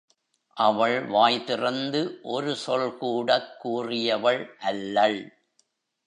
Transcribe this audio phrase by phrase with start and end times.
[0.53, 2.19] அவள் வாய் திறந்து
[2.23, 5.37] ஒரு சொல்கூடக் கூறியவள் அல்லள்.